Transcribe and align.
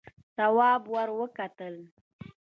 تواب 0.35 0.81
ور 0.93 1.09
وکتل. 1.19 1.75